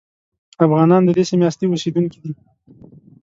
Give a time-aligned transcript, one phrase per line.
[0.65, 2.31] افغانان د دې سیمې اصلي اوسېدونکي دي.